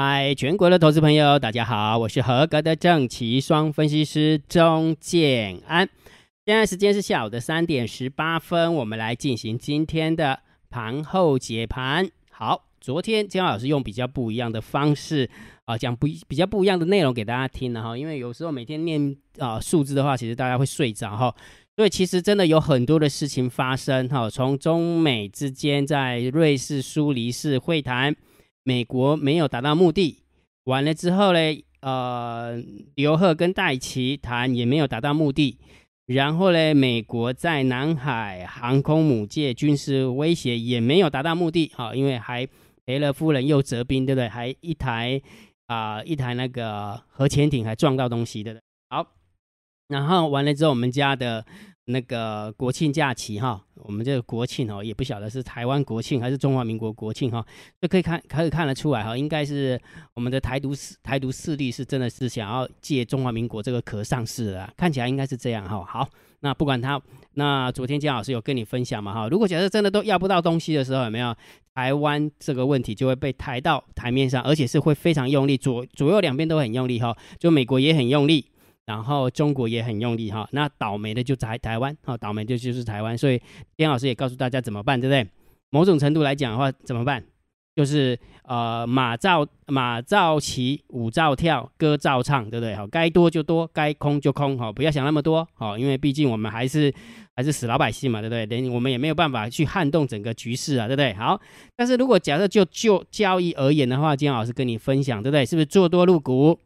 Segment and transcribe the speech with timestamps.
[0.00, 5.88] 嗨，全国的投资朋友，大家好，我是合格的正奇双分析师钟建安。
[6.46, 10.38] 现在时间是下午的三点十八分，我们来进行今天的
[10.70, 12.08] 盘后解盘。
[12.30, 15.28] 好，昨天姜老师用比较不一样的方式
[15.64, 21.34] 啊，讲不比较不一样的内容给大家听了哈，因为有时候每天念啊数字的话，其实大家会睡着哈，
[21.74, 28.14] 所以其实真的有很多的事情发生哈，从中美之间在瑞士苏黎世会谈。
[28.62, 30.22] 美国没有达到目的，
[30.64, 31.38] 完了之后呢？
[31.80, 32.60] 呃，
[32.96, 35.56] 刘贺跟戴奇谈也没有达到目的，
[36.06, 42.44] 然后呢，美国在南海航空母舰军事威胁也没有达到目的，好，因为还
[42.84, 44.28] 赔了夫人又折兵，对不对？
[44.28, 45.22] 还一台
[45.68, 49.06] 啊，一台那个核潜艇还撞到东西的，好，
[49.86, 51.46] 然后完了之后，我们家的。
[51.90, 57.42] 那个国庆假期哈，我们这个国庆哦，也不晓得是台湾国庆还是中华民国国庆哈，
[57.80, 59.80] 就可以看可以看得出来哈，应该是
[60.12, 65.82] 我们的台独势台独势力是真的是想要借中华民国这个壳上市的，看起来应该是这样哈。
[65.82, 66.06] 好，
[66.40, 67.00] 那不管他，
[67.34, 71.34] 那昨天姜老师有跟你分享嘛哈，如果假设真的都要不到东西的时候，有没有
[71.74, 78.44] 台湾这个问题就会被抬到台面上，而且是会非常用力，左左右两边都很用力哈，就美国也很用力。
[78.88, 83.38] 然后中国也很用力哈，那倒霉的就台台湾哈，倒霉的就是台湾，所以
[83.76, 85.30] 边老师也告诉大家怎么办，对不对？
[85.68, 87.22] 某种程度来讲的话，怎么办？
[87.76, 92.74] 就是呃马照马照骑，舞照跳，歌照唱，对不对？
[92.74, 96.90] 好，该多就多，该空就空，好，不要想那么多，好，因为毕竟我们还是
[97.36, 98.46] 还是死老百姓嘛，对不对？
[98.46, 101.12] 连我们也没有办法去撼动整个局势啊，对不对？
[101.12, 101.38] 好，
[101.76, 105.44] 但是如果假设就就交易而言的话，金老师跟你分享，对不对？
[105.44, 106.58] 是不是做多入股？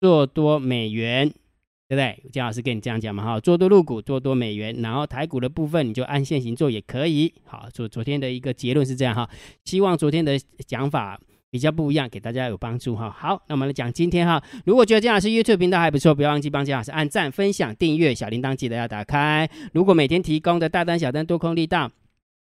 [0.00, 1.28] 做多美元，
[1.88, 2.22] 对不对？
[2.32, 7.32] 姜老师跟你这样讲嘛，哈，做多入股，做多美元，然后台股的部分你就按现行做也可以。
[7.44, 9.28] 好，昨昨天的一个结论是这样哈，
[9.64, 11.18] 希望昨天的讲法
[11.50, 13.10] 比较不一样，给大家有帮助哈。
[13.10, 19.48] 好，那我们来讲今天哈，如果觉得姜老师 YouTube 频道还不错，不要忘记帮姜老师按赞、分享、订阅，小铃铛记得要打开。
[19.72, 21.90] 如果每天提供的大单、小单、多空力道。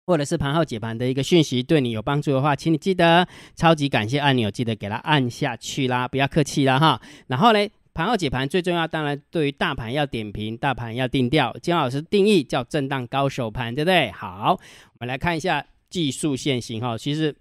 [0.10, 7.00] 或者是盘后解盘的一个讯息对你有帮助的话，请你记得超级感谢按钮，记得给它按下去啦，不要客气啦哈。
[7.28, 7.60] 然后呢，
[7.94, 11.56] 盘后解盘最重要，当然对于大盘要点评，大盘要定调。
[11.62, 14.10] 金老师定义叫震荡高手盘，对不对？
[14.10, 14.60] 好，
[14.94, 16.98] 我们来看一下技术线型哈。
[16.98, 17.36] 其实，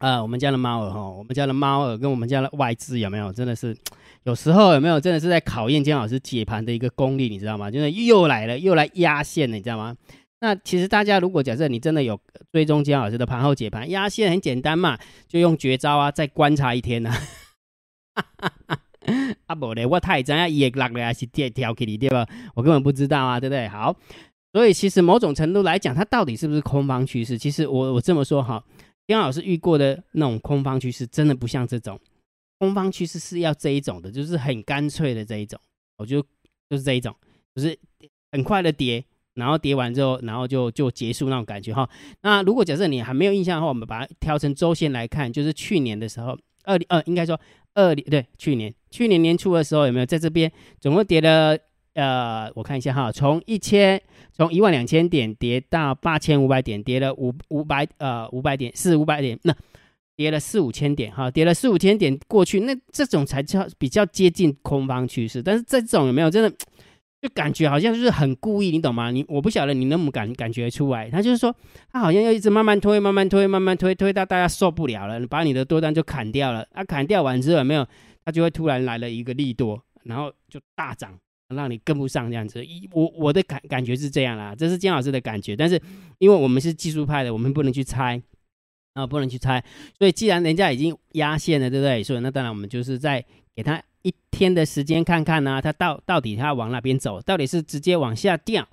[0.00, 3.32] 呃，我们家的猫儿哈，我们家的猫儿跟我们家的外资有没有？
[3.32, 3.74] 真的是
[4.24, 5.00] 有时候有没有？
[5.00, 7.70] 真的是在考验金老师解盘的一个功力，你知道吗？
[7.70, 9.96] 就是又来了，又来压线了，你知道吗？
[10.40, 12.20] 那其实大家如果假设你真的有
[12.52, 17.12] 追踪姜老师的盘后解盘压线很简单嘛，就用绝招啊，再观察一天呐。
[19.46, 22.26] 啊不嘞，我太知啊，也落了还是跌跳起你对吧？
[22.54, 23.66] 我根本不知道啊，对不对？
[23.68, 23.96] 好，
[24.52, 27.38] 所以其实某种程度来讲，它到底是不是空方趋势？
[27.38, 28.62] 其实我我这么说哈，
[29.06, 31.98] 姜老师遇过的那种空方趋势，真的不像这种
[32.58, 35.58] 空方趋势是要这一种的，就是很干脆的这一种，
[35.96, 36.20] 我就
[36.68, 37.14] 就是这一种，
[37.54, 37.76] 就是
[38.30, 39.04] 很快的跌。
[39.38, 41.88] 然后跌完之后，然后就就结束那种感觉哈。
[42.22, 47.40] 那如果假设你还没有印象的话，我们把它调成周线来看，就是去年的时候，二呃应该说
[47.74, 50.50] 二零对去年去年年初的时候有没有在这边
[50.80, 51.56] 总共跌了
[51.94, 54.00] 呃我看一下哈，从一千
[54.32, 59.54] 从一万两千点跌到八千五百点，跌了五五百呃五百点四五百点，那
[60.16, 65.40] 跌了四五千点哈，跌了四五千点过去，那这种才叫比较接近空方趋势。
[65.40, 66.52] 但是这种有没有真的？
[67.20, 69.10] 就感觉好像就是很故意，你懂吗？
[69.10, 71.10] 你我不晓得你能不能感感觉出来。
[71.10, 71.52] 他就是说，
[71.90, 76.64] 他好像要一直慢慢推，慢慢推，慢慢推，推到大家受不了了，把你的多单就砍掉了。
[76.72, 77.84] 啊，砍掉完之后，没有，
[78.24, 81.18] 他就会突然来了一个利多，然后就大涨，
[81.48, 82.64] 让你跟不上这样子。
[82.64, 85.56] 一我我的感感觉是这样啦，这是姜老师的感觉。
[85.56, 85.80] 但是
[86.18, 88.22] 因为我们是技术派的，我们不能去猜
[88.94, 89.64] 啊，不能去猜。
[89.98, 92.00] 所以既然人家已经压线了，对不对？
[92.00, 93.24] 所以那当然我们就是在
[93.56, 93.82] 给他。
[94.02, 97.20] 一天的时间看看呢，它到到底它往哪边走？
[97.22, 98.66] 到底是直接往下掉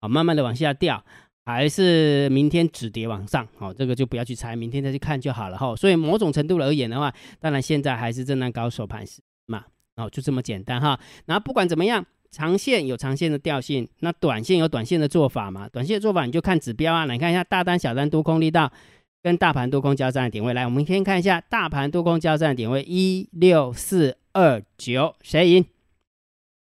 [0.00, 1.02] 啊，慢慢的往下掉，
[1.44, 3.46] 还是明天止跌往上？
[3.56, 5.76] 好，这个就不要去猜，明天再去看就好了哈。
[5.76, 9.04] 所以某种程度而言的话，当然现在还是震荡高手盘
[9.46, 9.64] 嘛，
[9.94, 10.98] 哦，就这么简单哈。
[11.26, 15.68] 然后不管怎么样，长线有长线的调性，那短线有短线的做法嘛。
[15.68, 18.72] 短线的做法你就看指标啊，来看一下大单、小单、多空力道
[19.22, 20.52] 跟大盘多空交战的点位。
[20.52, 24.16] 来，我们先看一下大盘多空交战的点位一六四。
[24.34, 25.62] 二九谁赢？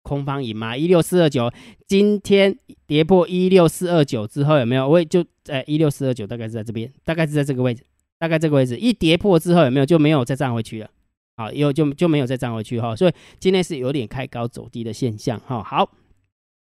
[0.04, 0.76] 空方赢吗？
[0.76, 1.50] 一六四二九，
[1.88, 2.54] 今天
[2.86, 4.86] 跌破一六四二九之后有没有？
[4.86, 7.82] 我也就在一六四二九，大概是在这边，大概是在这个位置，
[8.20, 9.86] 大概这个位置一跌破之后有没有？
[9.86, 10.90] 就没有再站回去了。
[11.38, 12.94] 好，有就就没有再站回去哈。
[12.94, 15.64] 所以今天是有点开高走低的现象哈。
[15.64, 15.90] 好，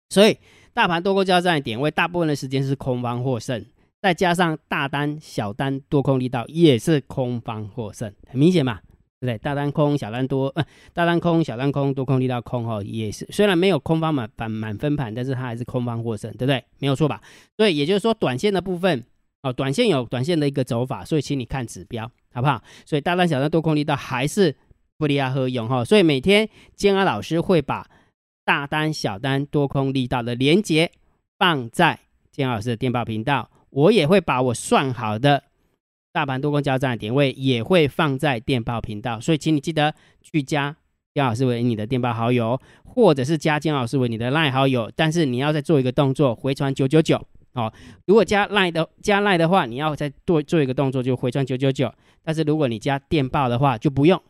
[0.09, 0.37] 所以
[0.73, 3.65] 大盘多空交战的点位，大部分的时间是空方获胜，
[4.01, 8.79] 再加上大单、小单多空力道，也是空方获胜，很明显嘛，
[9.19, 9.37] 对不对？
[9.37, 16.63] 大单空，小单多，呃，大单空，小单空，多空力道空，哦，也是虽然没有空方满满满分盘，但是它还是空方获胜，对不对？
[16.79, 17.21] 没有错吧？
[17.57, 19.05] 所以也就是说，短线的部分，
[19.43, 22.59] 哦，短线有短线的一个走法，所以请你看指标，好不好？
[22.87, 24.55] 所以大单、小单多空力道还是
[24.97, 27.85] 不利亚合用，哈，所以每天建安老师会把
[28.43, 30.91] 大单、小单多空力道的连接
[31.37, 31.99] 放在
[32.31, 33.50] 建安老师的电报频道。
[33.71, 35.43] 我也会把我算好的
[36.13, 40.75] 大盘多空交战的点位也会放在电报频道，所以请你记得去加
[41.13, 44.91] 姜老师为你的电报好友，或者是加姜老师为你的赖好友。
[44.95, 47.71] 但是你要再做一个动作，回传九九九哦。
[48.05, 51.93] 如果加赖的加赖的话，你要再做做一个动作，就回传九九九。
[52.23, 54.21] 但是如果你加电报的话，就不用。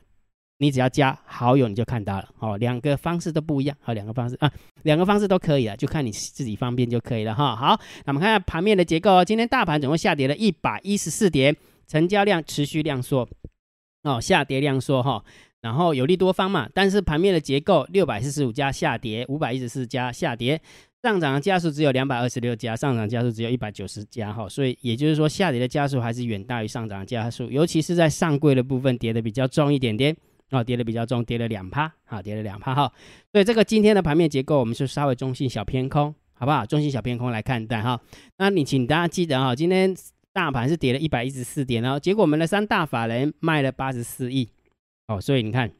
[0.61, 2.55] 你只要加好友，你就看到了哦。
[2.59, 4.51] 两个方式都不一样，好，两个方式啊，
[4.83, 7.55] 两个方式都可以了，就看你自己方便就可以了哈。
[7.55, 7.75] 好，
[8.05, 9.25] 那我们看下盘面的结构哦。
[9.25, 13.27] 今天大盘总共下跌了一百一十四点，成交量持续量缩
[14.03, 15.23] 哦，下跌量缩哈。
[15.61, 20.61] 然后有利多方嘛，但是盘面的结构六百四十五家下跌，五百一十四家下跌，
[21.01, 24.47] 上涨的家数只有两百二十六家，上涨家数只有一百九十家哈。
[24.47, 30.15] 所以也就是说，下跌的家数还是远大于上涨的家数，尤其是在上柜的部分跌的比较重一点点。
[30.51, 32.91] 哦，跌的比较重，跌了两趴，好，跌了两趴哈。
[33.31, 36.65] 所以这个今天的盘面结构，我们是稍微中性小偏空，好不好？
[36.65, 37.99] 中性小偏空来看待哈。
[38.37, 39.95] 那你请大家记得哈，今天
[40.33, 44.49] 大盘是跌了一百一十四点哦，结果我们的三大法人卖了八十四亿，
[45.07, 45.71] 哦，所以你看，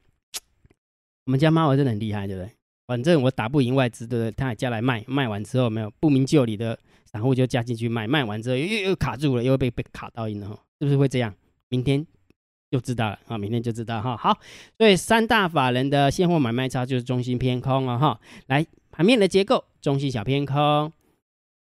[1.25, 2.49] 我们家猫儿真的很厉害，对不对？
[2.87, 4.31] 反正我打不赢外资，对不对？
[4.31, 10.47] 他也加来卖，卖完之后没有不明就里的散户就加进去卖，卖完之后又又又卡住了，又被被卡到赢了，
[10.79, 11.35] 是不是会这样？
[11.67, 12.07] 明天。
[12.71, 14.17] 就知道了啊，明天就知道哈。
[14.17, 14.39] 好，
[14.77, 18.19] 所以三大法人的现货买卖差就是中心偏空了哈。
[18.47, 20.91] 来，盘面的结构，中心小偏空，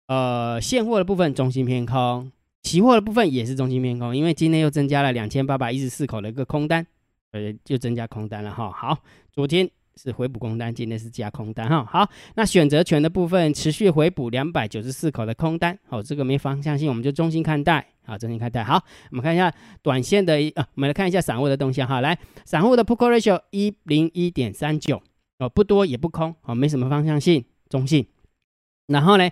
[0.07, 6.85] 呃，现货的部分中心偏空，期货的部分也是中心偏空，因为今天又增加了两千八百一十四口的一个空单，
[7.31, 8.69] 呃，就增加空单了哈。
[8.69, 8.99] 好，
[9.31, 9.69] 昨天。
[9.95, 11.83] 是回补空单，今天是加空单哈。
[11.83, 18.63] 好，那选择权的部分持续回补两百九十四口的空单，好，这个没方向性，我们就中心看待，好，中心看待。
[18.63, 22.01] 好，我们看一下短线的，呃，我们来看一下散户的动向哈。
[22.01, 25.01] 来，散户的 put call ratio 一零一点三九，
[25.39, 28.05] 哦，不多也不空，哦，没什么方向性，中性。
[28.87, 29.29] 然后呢，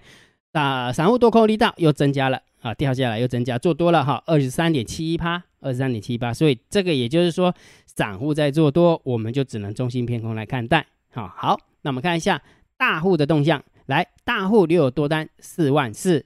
[0.54, 5.44] 啊，散户多空力道又增加了，啊，掉下来又增加，做多了哈，二十三点七一趴。
[5.62, 7.54] 二十三点七一八，所以这个也就是说，
[7.86, 10.88] 散户在做多，我们就只能中心偏空来看待。
[11.12, 12.42] 好，好，那我们看一下
[12.78, 13.62] 大户的动向。
[13.88, 16.26] 来，大户留有多单四万四，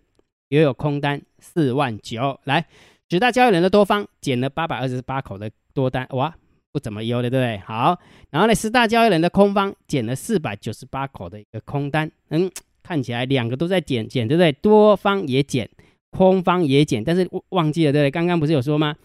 [0.50, 2.40] 留有空单四万九。
[2.44, 2.68] 来，
[3.10, 6.36] 十大交易人的多方减了八百二十八口的多单，哇，
[6.72, 7.58] 不怎么优的，对不对？
[7.66, 8.00] 好，
[8.30, 12.52] 然后呢，十大交易人的空方减了四百九十八口的一个空单，嗯，
[12.84, 14.52] 看起来两个都在减减，对不对？
[14.52, 15.68] 多方也减，
[16.16, 18.12] 空方也减，但是忘记了，对不对？
[18.12, 18.96] 刚刚不是有说吗？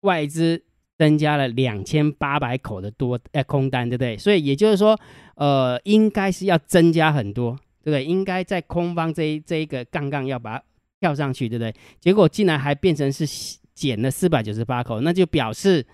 [0.00, 0.62] 外资
[0.98, 4.18] 增加了两千八百口的多呃空单，对不对？
[4.18, 4.98] 所以也就是说，
[5.36, 7.52] 呃，应该是要增加很多，
[7.82, 8.04] 对不对？
[8.04, 10.64] 应该在空方这一这一个杠杠要把它
[11.00, 11.74] 跳上去，对不对？
[12.00, 13.24] 结果竟然还变成是
[13.74, 15.86] 减了四百九十八口，那就表示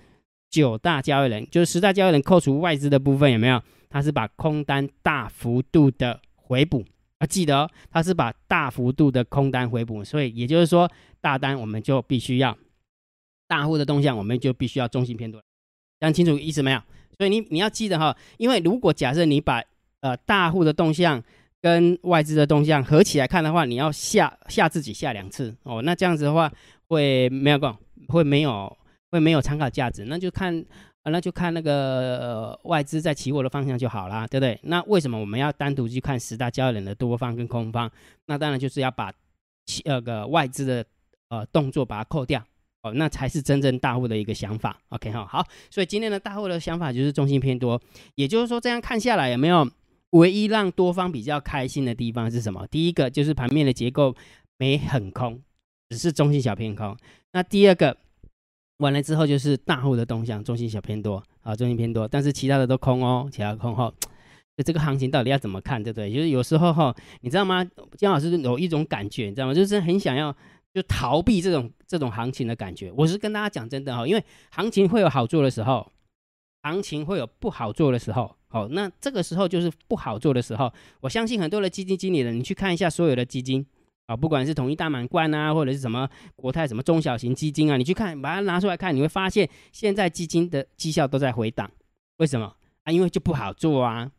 [0.50, 3.62] 九大交易人，就是十大交易人扣除外资的部分有没有？
[3.88, 6.84] 他是把空单大幅度的回补
[7.18, 12.56] 啊，记得他是把大幅度的空单回补，所以也就是说，大单我们就必须要。
[13.48, 15.40] 大户的动向，我们就必须要中心偏多，
[16.00, 16.82] 讲清楚意思没有？
[17.16, 19.62] 所以你你要记得哈，因为如果假设你把
[20.00, 21.22] 呃大户的动向
[21.62, 26.52] 跟外资的动向合起来看的话，你要下下自己下两次哦，那这样子的话
[26.88, 27.76] 会没有够，
[28.08, 28.76] 会没有
[29.12, 30.64] 会没有参考价值，那就看
[31.10, 34.58] 那就看那个呃外资在期货的方向就好啦，对不对？
[34.62, 37.90] 那为什么我们要单独去看十大交易人的多方跟空方？
[38.26, 39.12] 那当然就是要把
[39.84, 40.84] 那个外资的
[41.28, 42.42] 呃动作把它扣掉。
[42.82, 44.78] 哦，那才是真正大户的一个想法。
[44.90, 47.80] OK 哈，好，所以今天的大户的想法就是中心偏多，
[48.14, 49.68] 也就是说这样看下来有没有
[50.10, 52.64] 唯一让多方比较开心的地方是什么？
[52.68, 54.14] 第一个就是盘面的结构
[54.56, 55.42] 没很空，
[55.88, 56.96] 只是中心小偏空。
[57.32, 57.96] 那第二个
[58.78, 63.92] 完了之后就是大户的动向，中心小偏多啊，中心偏多，但是其他的都空哦，其他空哈。
[64.56, 66.12] 那这个行情到底要怎么看，对不对？
[66.12, 67.64] 就是有时候哈，你知道吗？
[67.96, 69.54] 姜老师有一种感觉，你知道吗？
[69.54, 70.34] 就是很想要。
[70.74, 75.90] 就逃避这种这种行情的感觉，我是跟大家讲真的哈，因为行情会有好做的时候，
[76.64, 80.70] 行情会有不好做的时候，好，那这个时候就是不好做的时候。
[81.00, 83.64] 我相信很多的基金经理人，你去看一下所有的基金
[84.06, 91.70] 啊，不管是统一大满贯啊，或者是什么国泰什么中小型基金啊，你去看，把它拿出来看，你会发现现在基金的绩效都在回档，
[92.18, 92.92] 为什么啊？
[92.92, 94.10] 因为就不好做啊，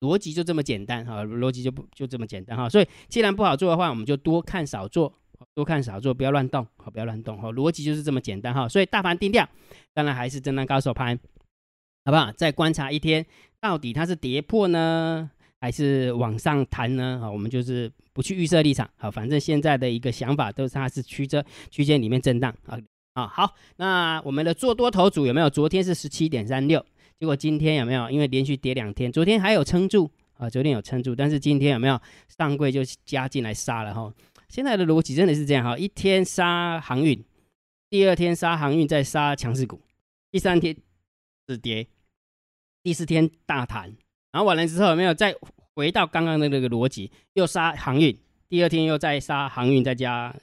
[0.00, 2.68] 逻辑就这么简单哈，逻辑就不就这么简单哈。
[2.68, 5.12] 所以既然不好做的话，我们就多看少做。
[5.52, 8.66] 多看少做，不要乱动，好，不要乱动，好，逻辑就是这么简单哈。
[8.66, 9.46] 所以大盘定调，
[9.92, 11.18] 当然还是震荡高手盘，
[12.06, 12.32] 好不好？
[12.32, 13.24] 再观察一天，
[13.60, 17.18] 到底它是跌破呢，还是往上弹呢？
[17.20, 22.78] 好，我们就是不去预设立场，好，反正现在的一个想法都是它是曲折区间里面震荡啊
[23.14, 23.26] 啊。
[23.26, 25.48] 好，那我们的做多头组有没有？
[25.48, 26.84] 昨天是十七点三六，
[27.18, 28.10] 结果今天有没有？
[28.10, 32.00] 因为连续跌两天，昨天还有撑住啊，昨天有撑住，但是今天有没有
[32.36, 34.12] 上柜就加进来杀了哈？
[34.48, 37.24] 现在的逻辑真的是这样哈，一天杀航运，
[37.90, 39.80] 第二天杀航运，再杀强势股，
[40.30, 40.76] 第三天
[41.48, 41.88] 止跌，
[42.82, 43.96] 第四天大弹，
[44.32, 45.34] 然后完了之后有没有再
[45.74, 48.16] 回到刚刚的那个逻辑，又杀航运，
[48.48, 50.34] 第二天又再杀航运，再加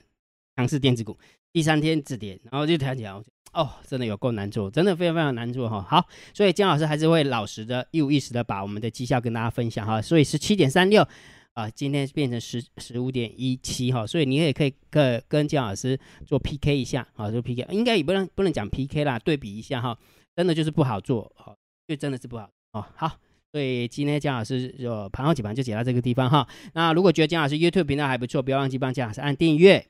[0.56, 1.18] 强势电子股，
[1.52, 3.12] 第三天止跌，然后就弹起来，
[3.54, 5.82] 哦，真的有够难做，真的非常非常难做哈。
[5.82, 10.02] 好，所以姜老师还是会老实的、一五一十的把我们的绩效跟大家分享哈。
[10.02, 11.08] 所以十七点三六。
[11.54, 19.96] 啊，今天变成十十五点一七哈，所以你也可以跟跟姜老师做 PK 一下啊，做 PK，应该也不能不能讲 PK 啦，对比一下哈，
[20.36, 21.56] 真的就是不好做，哈，
[21.88, 22.84] 就真的是不好哦。
[22.96, 23.20] 好，
[23.54, 26.48] 所以今天姜老师就盘后解盘就解到这个地方哈。
[26.74, 29.86] 那如果觉得姜老师 YouTube 频道还不错，不要忘记帮姜老师按订阅，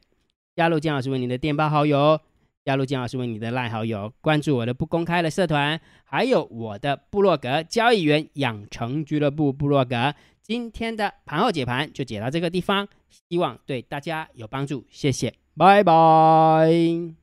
[0.53, 2.19] 加入姜老师为你的电报好友，
[2.65, 10.13] 加入姜老师为你的赖好友，关注我的不公开的社团，还有我的部落格交易员养成俱乐部部落格。
[10.41, 12.85] 今天的盘后解盘就解到这个地方，
[13.29, 17.22] 希望对大家有帮助，谢谢，拜拜。